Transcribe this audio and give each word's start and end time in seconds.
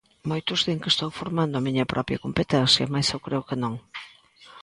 Moitos 0.31 0.59
din 0.67 0.81
que 0.83 0.91
estou 0.93 1.09
formando 1.19 1.55
a 1.57 1.65
miña 1.67 1.89
propia 1.93 2.21
competencia 2.25 2.91
mais 2.93 3.07
eu 3.15 3.19
creo 3.25 3.45
que 3.47 3.59
non. 3.63 3.73